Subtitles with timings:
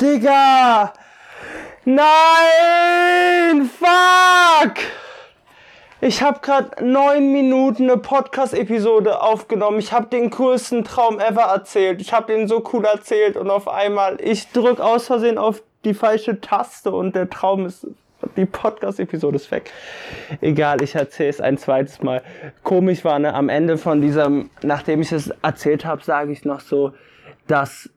[0.00, 0.92] Digga!
[1.84, 3.68] Nein!
[3.78, 4.76] Fuck!
[6.00, 9.80] Ich habe gerade neun Minuten eine Podcast-Episode aufgenommen.
[9.80, 12.00] Ich habe den coolsten Traum ever erzählt.
[12.00, 15.94] Ich habe den so cool erzählt und auf einmal ich drück aus Versehen auf die
[15.94, 17.86] falsche Taste und der Traum ist
[18.36, 19.72] die Podcast-Episode ist weg.
[20.40, 22.22] Egal, ich erzähle es ein zweites Mal.
[22.62, 26.60] Komisch war, ne, am Ende von diesem, nachdem ich es erzählt habe, sage ich noch
[26.60, 26.92] so,
[27.48, 27.90] dass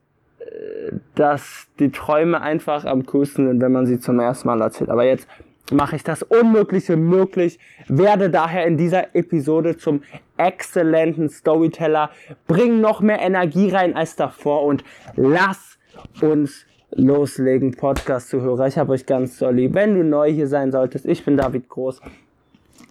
[1.14, 4.90] dass die Träume einfach am coolsten sind, wenn man sie zum ersten Mal erzählt.
[4.90, 5.28] Aber jetzt
[5.70, 10.02] mache ich das Unmögliche möglich, werde daher in dieser Episode zum
[10.36, 12.10] exzellenten Storyteller,
[12.46, 14.84] bring noch mehr Energie rein als davor und
[15.16, 15.78] lass
[16.20, 18.66] uns loslegen, Podcast-Zuhörer.
[18.66, 19.74] Ich habe euch ganz doll lieb.
[19.74, 22.00] Wenn du neu hier sein solltest, ich bin David Groß.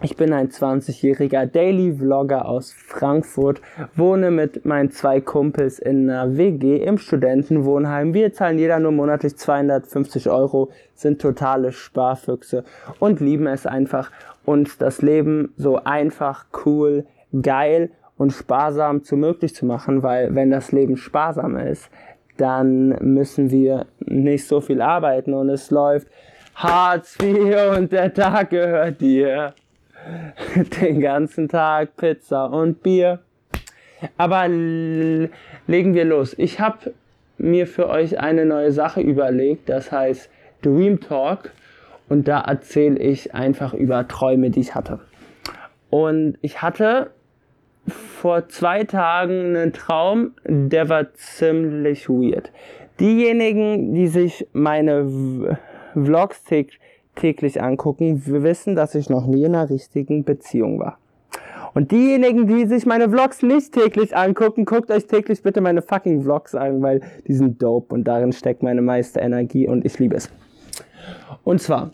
[0.04, 3.62] Ich bin ein 20-jähriger Daily Vlogger aus Frankfurt,
[3.96, 8.16] wohne mit meinen zwei Kumpels in einer WG im Studentenwohnheim.
[8.16, 12.64] Wir zahlen jeder nur monatlich 250 Euro, sind totale Sparfüchse
[13.00, 14.12] und lieben es einfach,
[14.44, 17.06] uns das Leben so einfach, cool,
[17.40, 21.92] geil und sparsam zu möglich zu machen, weil wenn das Leben sparsam ist,
[22.38, 26.08] dann müssen wir nicht so viel arbeiten und es läuft
[26.56, 29.54] Hartz IV und der Tag gehört dir.
[30.82, 33.20] den ganzen Tag Pizza und Bier.
[34.18, 36.36] Aber legen wir los.
[36.38, 36.94] Ich habe
[37.38, 40.30] mir für euch eine neue Sache überlegt, das heißt
[40.62, 41.52] Dream Talk.
[42.10, 45.00] Und da erzähle ich einfach über Träume, die ich hatte.
[45.90, 47.12] Und ich hatte
[47.88, 52.52] vor zwei Tagen einen Traum, der war ziemlich weird.
[53.00, 55.58] Diejenigen, die sich meine
[55.94, 56.44] Vlogs
[57.16, 60.98] täglich angucken, wir wissen, dass ich noch nie in einer richtigen Beziehung war.
[61.74, 66.24] Und diejenigen, die sich meine Vlogs nicht täglich angucken, guckt euch täglich bitte meine fucking
[66.24, 70.16] Vlogs an, weil die sind dope und darin steckt meine meiste Energie und ich liebe
[70.16, 70.30] es.
[71.44, 71.92] Und zwar,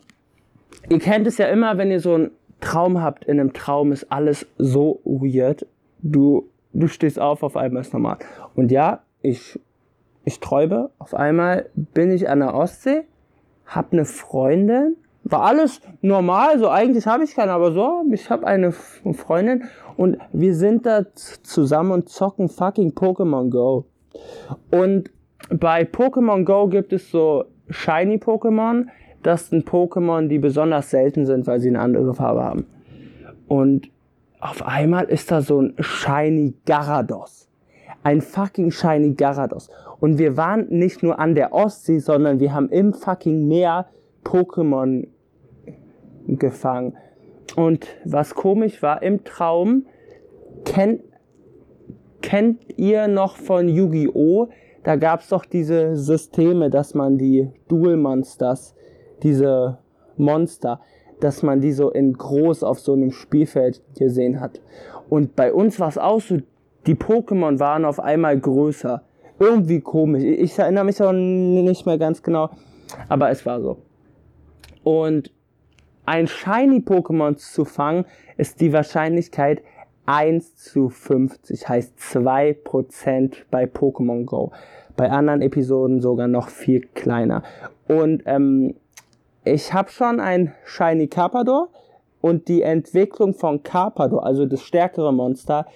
[0.88, 4.10] ihr kennt es ja immer, wenn ihr so einen Traum habt, in einem Traum ist
[4.10, 5.64] alles so weird.
[6.00, 8.18] Du, du stehst auf, auf einmal ist normal.
[8.56, 9.60] Und ja, ich,
[10.24, 13.02] ich träume, auf einmal bin ich an der Ostsee,
[13.64, 14.96] hab eine Freundin
[15.30, 19.64] war alles normal, so eigentlich habe ich keinen, aber so, ich habe eine Freundin
[19.96, 23.86] und wir sind da zusammen und zocken fucking Pokémon Go.
[24.70, 25.10] Und
[25.50, 28.86] bei Pokémon Go gibt es so Shiny Pokémon,
[29.22, 32.66] das sind Pokémon, die besonders selten sind, weil sie eine andere Farbe haben.
[33.46, 33.90] Und
[34.40, 37.48] auf einmal ist da so ein Shiny Garados.
[38.04, 39.68] Ein fucking Shiny Garados.
[40.00, 43.86] Und wir waren nicht nur an der Ostsee, sondern wir haben im fucking Meer
[44.24, 45.08] Pokémon
[46.28, 46.96] gefangen.
[47.56, 49.86] Und was komisch war, im Traum
[50.64, 51.02] kennt,
[52.20, 54.48] kennt ihr noch von Yu-Gi-Oh!
[54.84, 58.74] Da gab es doch diese Systeme, dass man die Dual Monsters,
[59.22, 59.78] diese
[60.16, 60.80] Monster,
[61.20, 64.60] dass man die so in groß auf so einem Spielfeld gesehen hat.
[65.08, 66.38] Und bei uns war es auch so,
[66.86, 69.02] die Pokémon waren auf einmal größer.
[69.40, 70.22] Irgendwie komisch.
[70.24, 72.50] Ich erinnere mich auch nicht mehr ganz genau,
[73.08, 73.78] aber es war so.
[74.82, 75.30] Und
[76.08, 78.06] ein Shiny Pokémon zu fangen,
[78.38, 79.62] ist die Wahrscheinlichkeit
[80.06, 84.50] 1 zu 50, heißt 2% bei Pokémon Go.
[84.96, 87.42] Bei anderen Episoden sogar noch viel kleiner.
[87.88, 88.74] Und ähm,
[89.44, 91.68] ich habe schon ein Shiny Carpador
[92.22, 95.66] und die Entwicklung von Carpador, also das stärkere Monster,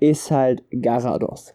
[0.00, 1.52] ist halt Garados.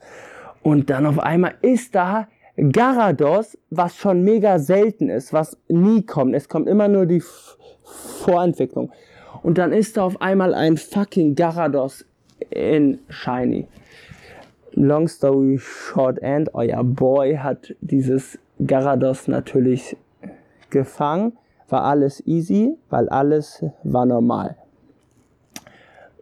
[0.62, 2.28] Und dann auf einmal ist da
[2.58, 6.36] Garados, was schon mega selten ist, was nie kommt.
[6.36, 7.22] Es kommt immer nur die
[7.84, 8.92] Vorentwicklung.
[9.44, 12.04] Und dann ist da auf einmal ein fucking Garados
[12.50, 13.68] in Shiny.
[14.72, 19.96] Long story short end, euer Boy hat dieses Garados natürlich
[20.72, 21.34] gefangen.
[21.70, 24.56] War alles easy, weil alles war normal.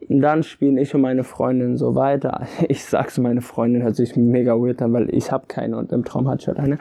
[0.08, 2.46] Und dann spielen ich und meine Freundin so weiter.
[2.70, 6.04] Ich sag's, meine Freundin hört sich mega weird an, weil ich hab keine und im
[6.04, 6.78] Traum hat schon eine.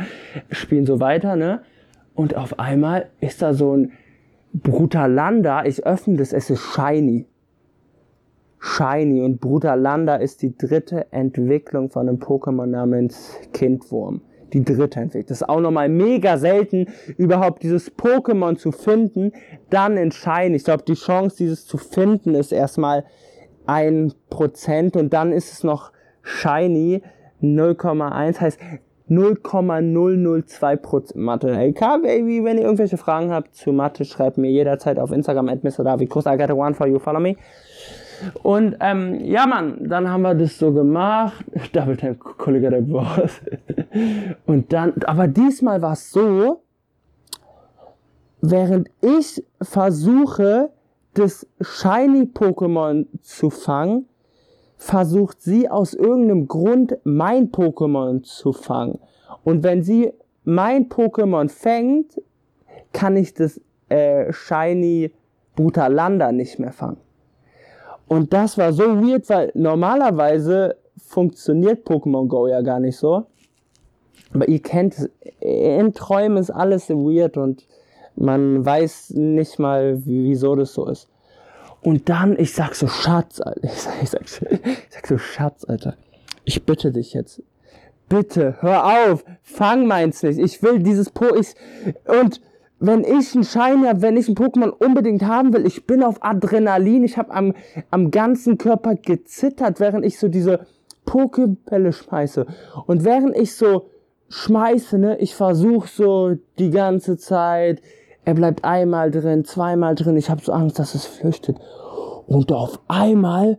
[0.50, 1.60] Spielen so weiter, ne?
[2.14, 3.92] Und auf einmal ist da so ein
[4.52, 7.26] Brutalanda, ich öffne das, es ist shiny.
[8.60, 14.22] Shiny und Brutalanda ist die dritte Entwicklung von einem Pokémon namens Kindwurm.
[14.52, 15.28] Die dritte Entwicklung.
[15.28, 16.86] Das ist auch nochmal mega selten,
[17.16, 19.32] überhaupt dieses Pokémon zu finden,
[19.70, 20.56] dann Shiny.
[20.56, 23.04] Ich glaube, die Chance, dieses zu finden, ist erstmal
[23.66, 25.92] ein Prozent und dann ist es noch
[26.22, 27.02] Shiny
[27.42, 28.40] 0,1.
[28.40, 28.60] Heißt,
[29.10, 31.50] 0,002% Mathe.
[31.50, 35.62] LK, Baby, wenn ihr irgendwelche Fragen habt zu Mathe, schreibt mir jederzeit auf Instagram at
[35.62, 35.84] Mr.
[35.84, 36.24] David Groß.
[36.26, 37.36] I got a one for you, follow me.
[38.42, 41.44] Und ähm, ja, Mann, dann haben wir das so gemacht.
[41.72, 43.40] Double Time Kollege der Boss.
[44.46, 46.62] Und dann, aber diesmal war es so,
[48.40, 50.70] während ich versuche,
[51.14, 54.06] das Shiny Pokémon zu fangen,
[54.76, 58.98] versucht sie aus irgendeinem Grund mein Pokémon zu fangen.
[59.44, 60.12] Und wenn sie
[60.44, 62.20] mein Pokémon fängt,
[62.92, 65.12] kann ich das äh, Shiny
[65.56, 67.03] Brutalanda nicht mehr fangen.
[68.06, 73.26] Und das war so weird, weil normalerweise funktioniert Pokémon Go ja gar nicht so.
[74.32, 75.10] Aber ihr kennt es,
[75.40, 77.66] in Träumen ist alles weird und
[78.16, 81.08] man weiß nicht mal, wieso das so ist.
[81.82, 83.60] Und dann, ich sag so, Schatz, Alter.
[83.62, 84.22] Ich sag, ich sag,
[84.52, 84.60] ich
[84.90, 85.96] sag so, Schatz, Alter.
[86.44, 87.42] Ich bitte dich jetzt.
[88.08, 89.24] Bitte, hör auf.
[89.42, 90.38] Fang meins nicht.
[90.38, 91.54] Ich will dieses Po, ich,
[92.06, 92.40] und
[92.80, 96.22] wenn ich einen Schein habe, wenn ich ein Pokémon unbedingt haben will, ich bin auf
[96.22, 97.54] Adrenalin, ich habe am,
[97.90, 100.66] am ganzen Körper gezittert, während ich so diese
[101.04, 102.46] Pokebälle schmeiße.
[102.86, 103.86] Und während ich so
[104.28, 107.80] schmeiße, ne, ich versuche so die ganze Zeit,
[108.24, 111.58] er bleibt einmal drin, zweimal drin, ich habe so Angst, dass es flüchtet.
[112.26, 113.58] Und auf einmal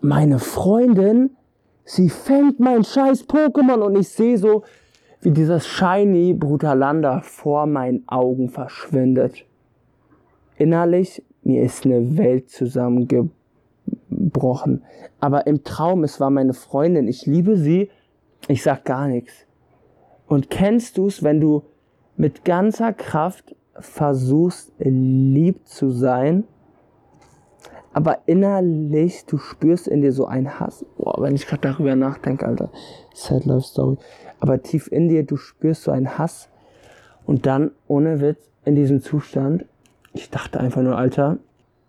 [0.00, 1.36] meine Freundin,
[1.84, 4.62] sie fängt mein scheiß Pokémon und ich sehe so,
[5.20, 9.44] wie dieses shiny Brutalanda vor meinen Augen verschwindet.
[10.56, 14.82] Innerlich, mir ist eine Welt zusammengebrochen.
[15.20, 17.90] Aber im Traum, es war meine Freundin, ich liebe sie,
[18.46, 19.46] ich sag gar nichts.
[20.26, 21.64] Und kennst du's, wenn du
[22.16, 26.44] mit ganzer Kraft versuchst, lieb zu sein,
[27.98, 30.86] aber innerlich, du spürst in dir so einen Hass.
[30.96, 32.70] Boah, wenn ich gerade darüber nachdenke, Alter.
[33.12, 33.96] Sad Life Story
[34.40, 36.48] aber tief in dir, du spürst so einen Hass
[37.26, 39.64] und dann, ohne Witz, in diesem Zustand,
[40.12, 41.38] ich dachte einfach nur, Alter,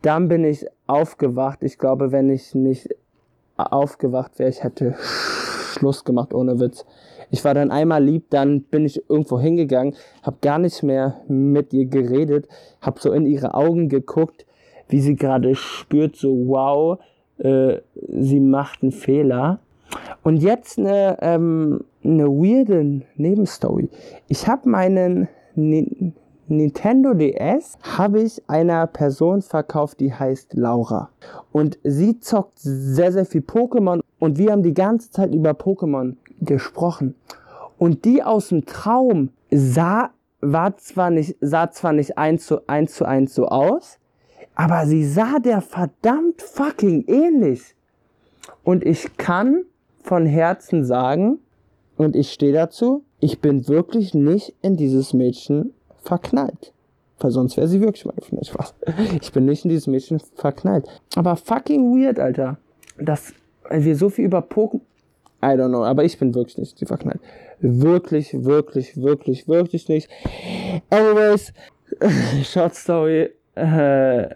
[0.02, 1.60] dann bin ich aufgewacht.
[1.62, 2.90] Ich glaube, wenn ich nicht
[3.58, 6.86] aufgewacht wäre, ich hätte Schluss gemacht, ohne Witz.
[7.32, 11.74] Ich war dann einmal lieb, dann bin ich irgendwo hingegangen, hab gar nicht mehr mit
[11.74, 12.48] ihr geredet,
[12.82, 14.46] hab so in ihre Augen geguckt,
[14.90, 17.00] wie sie gerade spürt, so wow,
[17.38, 19.60] äh, sie macht einen Fehler.
[20.24, 23.90] Und jetzt eine, ähm, eine weirde Nebenstory.
[24.28, 26.14] Ich habe meinen Ni
[26.52, 31.10] Nintendo DS habe ich einer Person verkauft, die heißt Laura.
[31.52, 36.16] Und sie zockt sehr, sehr viel Pokémon und wir haben die ganze Zeit über Pokémon
[36.42, 37.14] gesprochen.
[37.78, 40.10] Und die aus dem Traum sah,
[40.42, 44.00] war zwar nicht, sah zwar nicht eins zu eins zu eins so aus,
[44.60, 47.62] aber sie sah der verdammt fucking ähnlich.
[48.66, 49.64] Und ich kann
[50.04, 51.40] von Herzen sagen,
[51.96, 55.74] und ich stehe dazu, ich bin wirklich nicht in dieses Mädchen
[56.04, 56.74] verknallt.
[57.20, 58.44] Weil sonst wäre sie wirklich meine Freundin.
[58.44, 58.76] Spaß.
[59.22, 60.90] Ich bin nicht in dieses Mädchen verknallt.
[61.16, 62.58] Aber fucking weird, Alter.
[62.98, 63.34] Dass
[63.70, 64.82] wir so viel über Pokémon.
[65.42, 67.22] I don't know, aber ich bin wirklich nicht sie verknallt.
[67.62, 70.10] Wirklich, wirklich, wirklich, wirklich nicht.
[70.90, 71.54] Anyways,
[72.44, 73.30] Short Story.
[73.56, 74.36] Äh,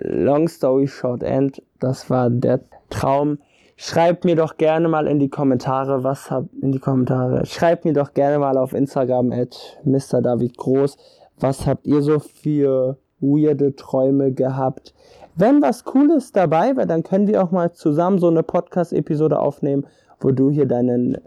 [0.00, 1.62] long Story Short End.
[1.80, 2.60] Das war der
[2.90, 3.38] Traum.
[3.76, 7.44] Schreibt mir doch gerne mal in die Kommentare, was habt in die Kommentare.
[7.44, 10.22] Schreibt mir doch gerne mal auf Instagram at Mr.
[10.22, 10.96] David Groß,
[11.40, 14.94] was habt ihr so für weirde Träume gehabt.
[15.34, 19.86] Wenn was Cooles dabei wäre, dann können wir auch mal zusammen so eine Podcast-Episode aufnehmen,
[20.20, 21.18] wo du hier deinen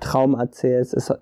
[0.00, 0.94] Traum erzählst.
[0.94, 1.12] Ist,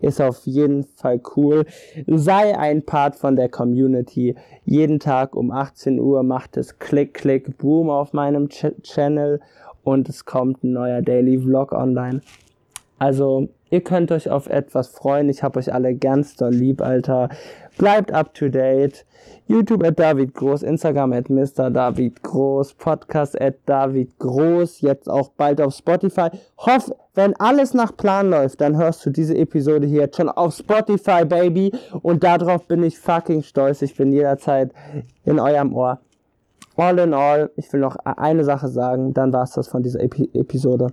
[0.00, 1.64] ist auf jeden Fall cool.
[2.06, 4.34] Sei ein Part von der Community.
[4.64, 9.40] Jeden Tag um 18 Uhr macht es Klick, Klick, Boom auf meinem Ch Channel
[9.82, 12.20] und es kommt ein neuer Daily Vlog online.
[12.98, 15.28] Also, ihr könnt euch auf etwas freuen.
[15.28, 17.28] Ich habe euch alle ganz doll lieb, Alter.
[17.76, 19.04] Bleibt up to date.
[19.48, 21.70] YouTube at David Groß, Instagram at Mr.
[21.70, 26.28] David Groß, Podcast at David Groß, jetzt auch bald auf Spotify.
[26.58, 30.54] Hoff, wenn alles nach Plan läuft, dann hörst du diese Episode hier jetzt schon auf
[30.54, 31.72] Spotify, Baby.
[32.02, 33.82] Und darauf bin ich fucking stolz.
[33.82, 34.72] Ich bin jederzeit
[35.24, 36.00] in eurem Ohr.
[36.76, 40.28] All in all, ich will noch eine Sache sagen, dann war's das von dieser Epi
[40.34, 40.88] Episode.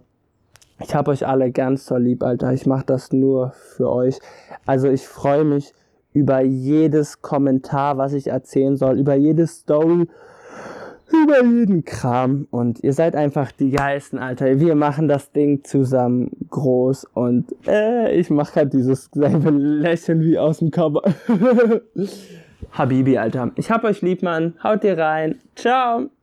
[0.79, 2.53] Ich habe euch alle ganz toll lieb, Alter.
[2.53, 4.19] Ich mache das nur für euch.
[4.65, 5.73] Also ich freue mich
[6.13, 10.07] über jedes Kommentar, was ich erzählen soll, über jede Story,
[11.11, 12.47] über jeden Kram.
[12.51, 14.59] Und ihr seid einfach die geilsten, Alter.
[14.59, 20.37] Wir machen das Ding zusammen groß und äh, ich mache halt dieses selbe Lächeln wie
[20.37, 21.01] aus dem Cover.
[22.71, 23.51] Habibi, Alter.
[23.55, 24.55] Ich hab euch lieb, Mann.
[24.63, 25.39] Haut ihr rein.
[25.55, 26.09] Ciao.